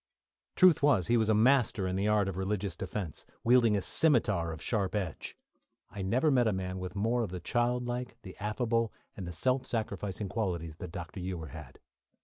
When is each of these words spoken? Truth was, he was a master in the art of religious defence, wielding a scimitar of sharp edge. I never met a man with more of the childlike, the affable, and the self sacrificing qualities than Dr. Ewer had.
Truth 0.55 0.81
was, 0.81 1.05
he 1.09 1.15
was 1.15 1.29
a 1.29 1.35
master 1.35 1.85
in 1.87 1.95
the 1.95 2.07
art 2.07 2.27
of 2.27 2.35
religious 2.35 2.75
defence, 2.75 3.23
wielding 3.43 3.77
a 3.77 3.83
scimitar 3.83 4.51
of 4.51 4.59
sharp 4.59 4.95
edge. 4.95 5.37
I 5.91 6.01
never 6.01 6.31
met 6.31 6.47
a 6.47 6.51
man 6.51 6.79
with 6.79 6.95
more 6.95 7.21
of 7.21 7.29
the 7.29 7.39
childlike, 7.39 8.17
the 8.23 8.35
affable, 8.39 8.91
and 9.15 9.27
the 9.27 9.31
self 9.31 9.67
sacrificing 9.67 10.27
qualities 10.27 10.77
than 10.77 10.89
Dr. 10.89 11.19
Ewer 11.19 11.49
had. 11.49 11.77